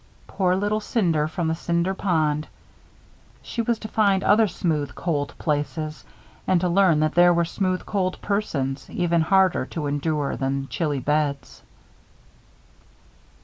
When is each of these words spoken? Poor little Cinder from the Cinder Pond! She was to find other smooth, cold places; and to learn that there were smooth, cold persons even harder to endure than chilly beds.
Poor 0.25 0.55
little 0.55 0.79
Cinder 0.79 1.27
from 1.27 1.47
the 1.47 1.53
Cinder 1.53 1.93
Pond! 1.93 2.47
She 3.43 3.61
was 3.61 3.77
to 3.77 3.87
find 3.87 4.23
other 4.23 4.47
smooth, 4.47 4.95
cold 4.95 5.35
places; 5.37 6.03
and 6.47 6.59
to 6.61 6.67
learn 6.67 6.99
that 7.01 7.13
there 7.13 7.31
were 7.31 7.45
smooth, 7.45 7.85
cold 7.85 8.19
persons 8.19 8.89
even 8.89 9.21
harder 9.21 9.67
to 9.67 9.85
endure 9.85 10.35
than 10.35 10.67
chilly 10.69 10.99
beds. 10.99 11.61